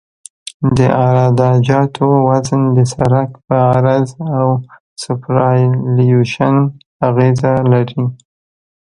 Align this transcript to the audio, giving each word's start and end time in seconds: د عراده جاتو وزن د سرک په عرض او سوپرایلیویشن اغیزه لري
د 0.77 0.79
عراده 1.01 1.49
جاتو 1.67 2.07
وزن 2.27 2.61
د 2.77 2.77
سرک 2.93 3.29
په 3.45 3.55
عرض 3.71 4.07
او 4.37 4.47
سوپرایلیویشن 5.01 6.55
اغیزه 7.07 7.53
لري 7.71 8.03